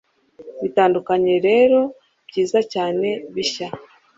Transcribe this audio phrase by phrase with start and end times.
[0.61, 1.79] Bitandukanye rero
[2.27, 3.67] byiza cyane bishya